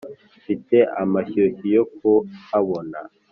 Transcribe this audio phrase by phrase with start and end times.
[0.39, 2.97] mfite amashyushyu yo kuhabona.